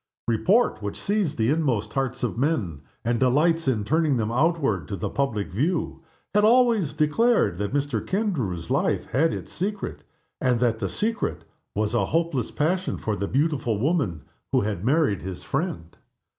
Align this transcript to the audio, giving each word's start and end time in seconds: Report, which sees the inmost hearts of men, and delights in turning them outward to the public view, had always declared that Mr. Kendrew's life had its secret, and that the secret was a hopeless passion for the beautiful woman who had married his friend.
Report, 0.27 0.81
which 0.81 0.99
sees 0.99 1.35
the 1.35 1.51
inmost 1.51 1.93
hearts 1.93 2.23
of 2.23 2.35
men, 2.35 2.81
and 3.05 3.19
delights 3.19 3.67
in 3.67 3.83
turning 3.83 4.17
them 4.17 4.31
outward 4.31 4.87
to 4.87 4.95
the 4.95 5.11
public 5.11 5.51
view, 5.51 6.01
had 6.33 6.43
always 6.43 6.95
declared 6.95 7.59
that 7.59 7.71
Mr. 7.71 8.03
Kendrew's 8.03 8.71
life 8.71 9.05
had 9.11 9.31
its 9.31 9.51
secret, 9.53 10.03
and 10.41 10.59
that 10.59 10.79
the 10.79 10.89
secret 10.89 11.43
was 11.75 11.93
a 11.93 12.05
hopeless 12.05 12.49
passion 12.49 12.97
for 12.97 13.15
the 13.15 13.27
beautiful 13.27 13.77
woman 13.77 14.23
who 14.51 14.61
had 14.61 14.83
married 14.83 15.21
his 15.21 15.43
friend. 15.43 15.95